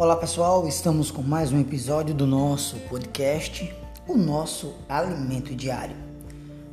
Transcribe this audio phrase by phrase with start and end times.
[0.00, 3.70] Olá pessoal, estamos com mais um episódio do nosso podcast,
[4.08, 5.94] o nosso alimento diário.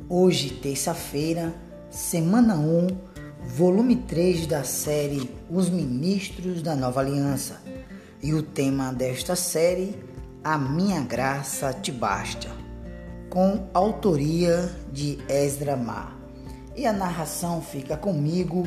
[0.08, 1.52] Hoje, terça-feira,
[1.90, 2.86] semana 1,
[3.48, 7.60] volume 3 da série Os Ministros da Nova Aliança.
[8.22, 10.02] E o tema desta série,
[10.42, 12.48] A Minha Graça Te Basta,
[13.28, 16.18] com autoria de Ezra Mar.
[16.74, 18.66] E a narração fica comigo,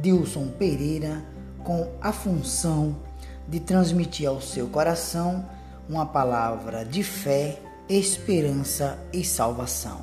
[0.00, 1.26] Dilson Pereira,
[1.64, 3.04] com a função
[3.48, 5.44] de transmitir ao seu coração
[5.88, 10.00] uma palavra de fé, esperança e salvação.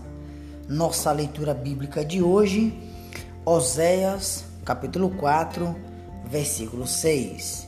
[0.68, 2.74] Nossa leitura bíblica de hoje,
[3.46, 5.76] Oséias, capítulo 4,
[6.26, 7.68] versículo 6.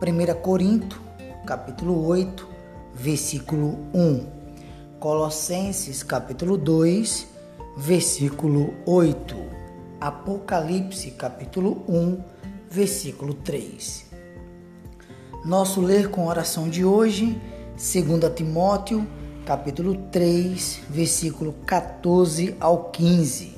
[0.00, 1.00] 1 Corinto,
[1.44, 2.48] capítulo 8,
[2.94, 4.26] versículo 1.
[5.00, 7.26] Colossenses, capítulo 2,
[7.76, 9.36] versículo 8.
[10.00, 12.18] Apocalipse, capítulo 1,
[12.70, 14.05] versículo 3.
[15.46, 17.40] Nosso ler com oração de hoje,
[17.76, 19.06] 2 Timóteo,
[19.44, 23.54] capítulo 3, versículo 14 ao 15.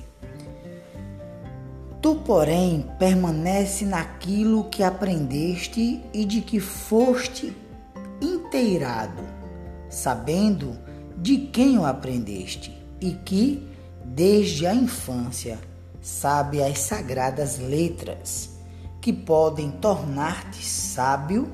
[2.02, 7.56] Tu, porém, permanece naquilo que aprendeste e de que foste
[8.20, 9.22] inteirado,
[9.88, 10.76] sabendo
[11.16, 13.66] de quem o aprendeste, e que,
[14.04, 15.58] desde a infância,
[16.02, 18.58] sabe as sagradas letras,
[19.00, 21.50] que podem tornar-te sábio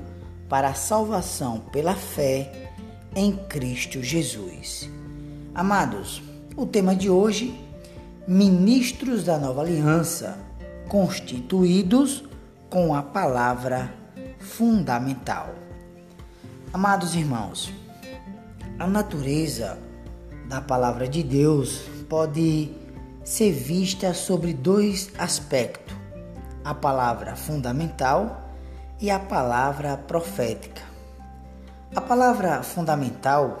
[0.49, 2.71] para a salvação pela fé
[3.15, 4.89] em Cristo Jesus.
[5.53, 6.21] Amados,
[6.55, 7.59] o tema de hoje:
[8.27, 10.37] ministros da nova aliança,
[10.87, 12.23] constituídos
[12.69, 13.93] com a palavra
[14.39, 15.55] fundamental.
[16.73, 17.73] Amados irmãos,
[18.77, 19.77] a natureza
[20.47, 22.71] da palavra de Deus pode
[23.23, 25.95] ser vista sobre dois aspectos:
[26.63, 28.44] a palavra fundamental
[28.99, 30.81] e a palavra profética.
[31.95, 33.59] A palavra fundamental,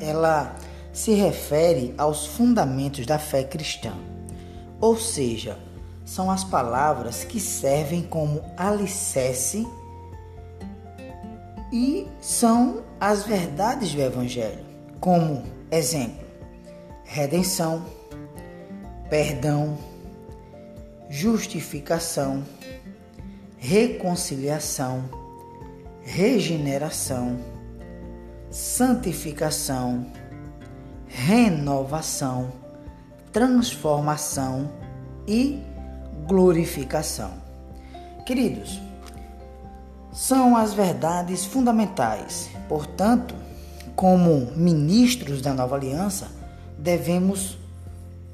[0.00, 0.54] ela
[0.92, 3.92] se refere aos fundamentos da fé cristã.
[4.80, 5.58] Ou seja,
[6.04, 9.66] são as palavras que servem como alicerce
[11.72, 14.64] e são as verdades do evangelho,
[15.00, 16.26] como exemplo:
[17.04, 17.84] redenção,
[19.08, 19.78] perdão,
[21.08, 22.42] justificação,
[23.64, 25.04] reconciliação,
[26.02, 27.38] regeneração,
[28.50, 30.04] santificação,
[31.06, 32.52] renovação,
[33.32, 34.68] transformação
[35.28, 35.62] e
[36.26, 37.30] glorificação.
[38.26, 38.80] Queridos,
[40.12, 42.50] são as verdades fundamentais.
[42.68, 43.36] Portanto,
[43.94, 46.32] como ministros da nova aliança,
[46.76, 47.56] devemos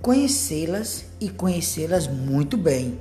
[0.01, 2.99] conhecê-las e conhecê-las muito bem.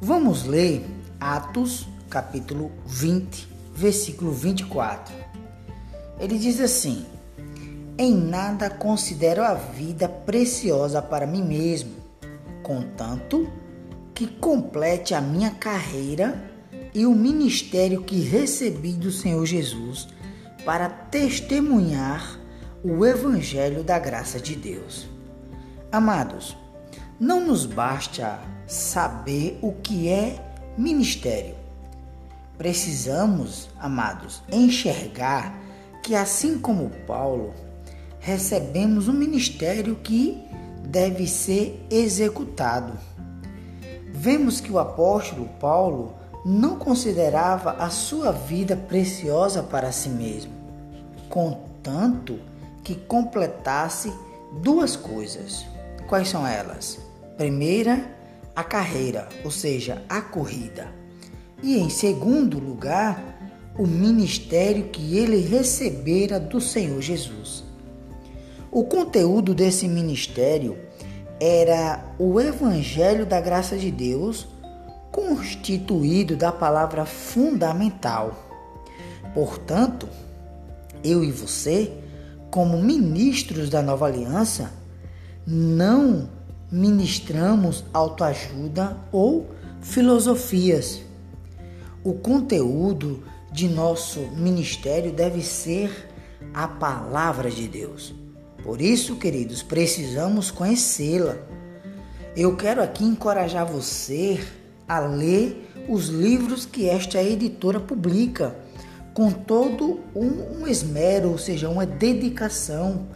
[0.00, 5.12] Vamos ler Atos, capítulo 20, versículo 24.
[6.20, 7.04] Ele diz assim:
[7.98, 11.90] Em nada considero a vida preciosa para mim mesmo,
[12.62, 13.50] contanto
[14.14, 16.40] que complete a minha carreira
[16.94, 20.06] e o ministério que recebi do Senhor Jesus
[20.64, 22.38] para testemunhar
[22.84, 25.08] o evangelho da graça de Deus.
[25.90, 26.56] Amados,
[27.18, 30.47] não nos basta saber o que é
[30.78, 31.56] ministério.
[32.56, 35.58] Precisamos, amados, enxergar
[36.02, 37.52] que, assim como Paulo,
[38.20, 40.40] recebemos um ministério que
[40.84, 42.92] deve ser executado.
[44.12, 50.52] Vemos que o apóstolo Paulo não considerava a sua vida preciosa para si mesmo,
[51.28, 52.38] contanto
[52.82, 54.12] que completasse
[54.62, 55.66] duas coisas.
[56.08, 56.98] Quais são elas?
[57.36, 58.17] Primeira,
[58.58, 60.88] a carreira, ou seja, a corrida.
[61.62, 63.38] E em segundo lugar,
[63.78, 67.62] o ministério que ele recebera do Senhor Jesus.
[68.72, 70.76] O conteúdo desse ministério
[71.40, 74.48] era o evangelho da graça de Deus,
[75.12, 78.44] constituído da palavra fundamental.
[79.34, 80.08] Portanto,
[81.04, 81.92] eu e você,
[82.50, 84.72] como ministros da nova aliança,
[85.46, 86.37] não
[86.70, 89.48] ministramos autoajuda ou
[89.80, 91.00] filosofias.
[92.04, 93.22] O conteúdo
[93.52, 96.08] de nosso ministério deve ser
[96.52, 98.14] a palavra de Deus.
[98.62, 101.36] Por isso, queridos, precisamos conhecê-la.
[102.36, 104.40] Eu quero aqui encorajar você
[104.86, 108.56] a ler os livros que esta editora publica
[109.14, 113.08] com todo um esmero, ou seja, uma dedicação.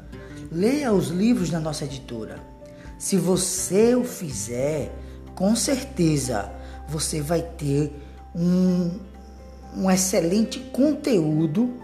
[0.51, 2.52] Leia os livros da nossa editora.
[3.03, 4.95] Se você o fizer,
[5.35, 6.53] com certeza
[6.89, 7.93] você vai ter
[8.33, 8.93] um,
[9.77, 11.79] um excelente conteúdo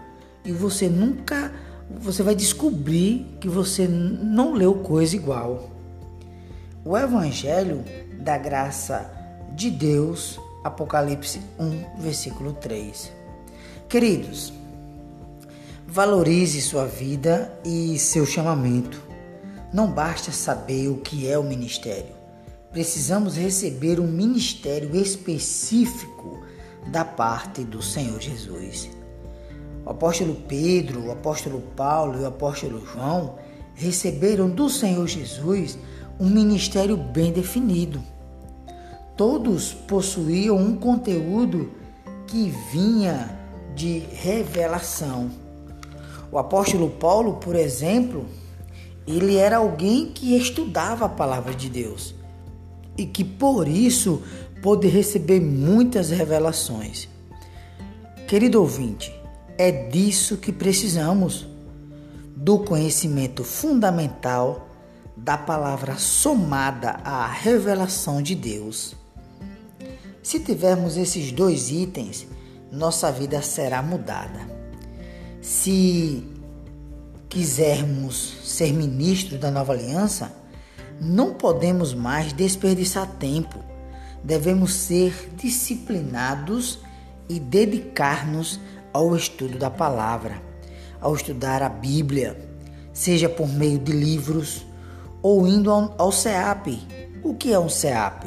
[0.45, 1.51] e você nunca
[1.99, 5.69] você vai descobrir que você não leu coisa igual.
[6.85, 7.83] O Evangelho
[8.21, 9.11] da graça
[9.53, 13.11] de Deus, Apocalipse 1, versículo 3.
[13.89, 14.53] Queridos,
[15.85, 19.08] valorize sua vida e seu chamamento.
[19.71, 22.17] Não basta saber o que é o ministério.
[22.71, 26.43] Precisamos receber um ministério específico
[26.91, 28.89] da parte do Senhor Jesus.
[29.85, 33.35] O apóstolo Pedro, o apóstolo Paulo e o apóstolo João
[33.75, 35.77] receberam do Senhor Jesus
[36.19, 38.01] um ministério bem definido.
[39.15, 41.71] Todos possuíam um conteúdo
[42.27, 43.37] que vinha
[43.75, 45.29] de revelação.
[46.31, 48.25] O apóstolo Paulo, por exemplo,
[49.07, 52.13] ele era alguém que estudava a palavra de Deus
[52.97, 54.21] e que por isso
[54.61, 57.07] pôde receber muitas revelações.
[58.27, 59.13] Querido ouvinte,
[59.57, 61.47] é disso que precisamos
[62.35, 64.69] do conhecimento fundamental
[65.15, 68.95] da palavra somada à revelação de Deus.
[70.23, 72.27] Se tivermos esses dois itens,
[72.71, 74.39] nossa vida será mudada.
[75.41, 76.23] Se
[77.29, 80.33] quisermos ser ministros da nova aliança,
[80.99, 83.59] não podemos mais desperdiçar tempo.
[84.23, 86.79] Devemos ser disciplinados
[87.29, 88.59] e dedicar-nos
[88.91, 90.41] ao estudo da palavra,
[90.99, 92.37] ao estudar a Bíblia,
[92.91, 94.65] seja por meio de livros
[95.21, 96.81] ou indo ao CEAP.
[97.23, 98.25] O que é um CEAP?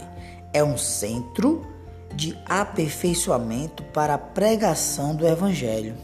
[0.52, 1.66] É um centro
[2.14, 5.94] de aperfeiçoamento para a pregação do Evangelho.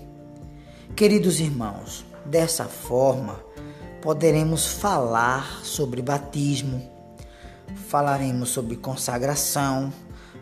[0.96, 3.41] Queridos irmãos, Dessa forma,
[4.00, 6.82] poderemos falar sobre batismo,
[7.88, 9.93] falaremos sobre consagração,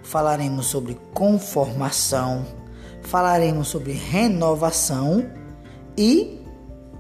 [0.03, 2.45] falaremos sobre conformação,
[3.03, 5.31] falaremos sobre renovação
[5.97, 6.45] e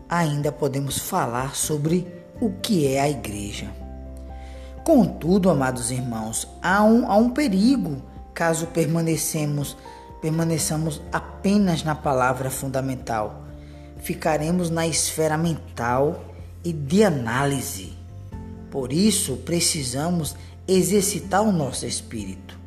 [0.08, 2.06] ainda podemos falar sobre
[2.40, 3.70] o que é a igreja.
[4.84, 8.02] Contudo, amados irmãos, há um, há um perigo
[8.32, 9.76] caso permanecemos,
[10.20, 13.45] permaneçamos apenas na palavra fundamental
[13.98, 16.24] ficaremos na esfera mental
[16.64, 17.92] e de análise.
[18.70, 20.34] Por isso, precisamos
[20.66, 22.58] exercitar o nosso espírito.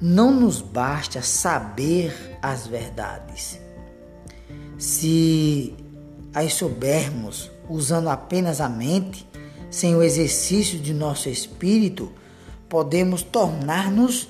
[0.00, 3.60] Não nos basta saber as verdades.
[4.78, 5.74] Se
[6.34, 9.26] as soubermos usando apenas a mente,
[9.70, 12.10] sem o exercício de nosso espírito,
[12.68, 14.28] podemos tornar-nos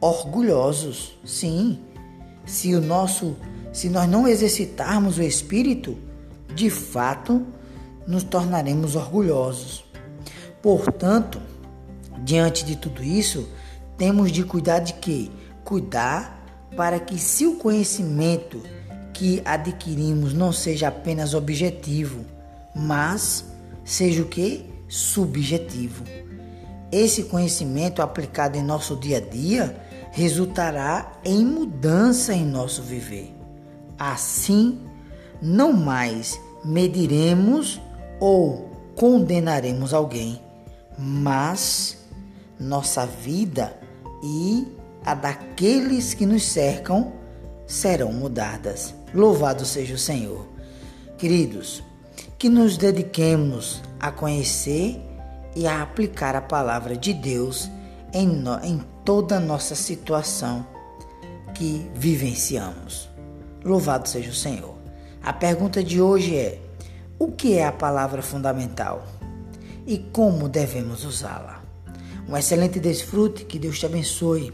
[0.00, 1.16] orgulhosos.
[1.24, 1.78] Sim,
[2.44, 3.36] se o nosso
[3.72, 5.96] se nós não exercitarmos o espírito,
[6.54, 7.46] de fato
[8.06, 9.84] nos tornaremos orgulhosos.
[10.60, 11.40] Portanto,
[12.22, 13.48] diante de tudo isso,
[13.96, 15.30] temos de cuidar de quê?
[15.64, 18.62] Cuidar para que se o conhecimento
[19.12, 22.24] que adquirimos não seja apenas objetivo,
[22.74, 23.44] mas
[23.84, 24.66] seja o que?
[24.88, 26.04] Subjetivo.
[26.90, 29.76] Esse conhecimento aplicado em nosso dia a dia
[30.10, 33.41] resultará em mudança em nosso viver.
[33.98, 34.80] Assim,
[35.40, 37.80] não mais mediremos
[38.20, 40.40] ou condenaremos alguém,
[40.98, 41.98] mas
[42.58, 43.76] nossa vida
[44.22, 44.66] e
[45.04, 47.12] a daqueles que nos cercam
[47.66, 48.94] serão mudadas.
[49.12, 50.46] Louvado seja o Senhor.
[51.18, 51.82] Queridos,
[52.38, 55.00] que nos dediquemos a conhecer
[55.54, 57.70] e a aplicar a palavra de Deus
[58.12, 60.66] em, no, em toda nossa situação
[61.54, 63.11] que vivenciamos.
[63.64, 64.74] Louvado seja o Senhor.
[65.22, 66.58] A pergunta de hoje é:
[67.18, 69.06] o que é a palavra fundamental
[69.86, 71.62] e como devemos usá-la?
[72.28, 74.52] Um excelente desfrute, que Deus te abençoe.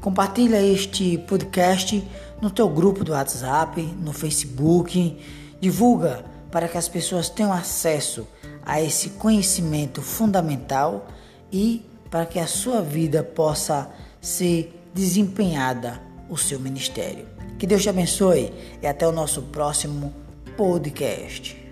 [0.00, 2.06] Compartilha este podcast
[2.40, 5.18] no teu grupo do WhatsApp, no Facebook,
[5.60, 8.26] divulga para que as pessoas tenham acesso
[8.64, 11.06] a esse conhecimento fundamental
[11.52, 17.35] e para que a sua vida possa ser desempenhada o seu ministério.
[17.58, 20.12] Que Deus te abençoe e até o nosso próximo
[20.56, 21.65] podcast.